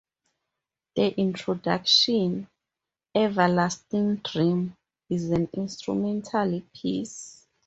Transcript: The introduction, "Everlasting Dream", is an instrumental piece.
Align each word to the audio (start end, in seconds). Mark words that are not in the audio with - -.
The 0.95 1.09
introduction, 1.19 2.47
"Everlasting 3.13 4.15
Dream", 4.23 4.75
is 5.11 5.29
an 5.29 5.47
instrumental 5.53 6.63
piece. 6.75 7.45